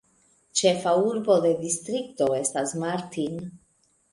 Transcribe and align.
Ĉefa 0.61 0.93
urbo 1.09 1.35
de 1.45 1.51
distrikto 1.65 2.31
estas 2.39 2.77
Martin. 2.87 3.41